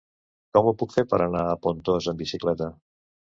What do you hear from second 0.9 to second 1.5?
fer per anar